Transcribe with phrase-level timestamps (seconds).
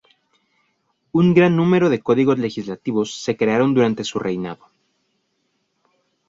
[1.19, 4.65] Un gran número de códigos legislativos se crearon durante su reinado.